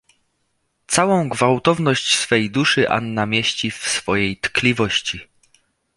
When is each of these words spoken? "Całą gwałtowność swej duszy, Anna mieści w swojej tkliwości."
"Całą 0.87 1.29
gwałtowność 1.29 2.17
swej 2.19 2.51
duszy, 2.51 2.89
Anna 2.89 3.25
mieści 3.25 3.71
w 3.71 3.75
swojej 3.77 4.37
tkliwości." 4.37 5.27